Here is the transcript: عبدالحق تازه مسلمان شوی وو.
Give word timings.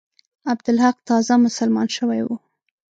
عبدالحق 0.51 0.97
تازه 1.09 1.33
مسلمان 1.45 1.87
شوی 1.97 2.21
وو. 2.23 2.35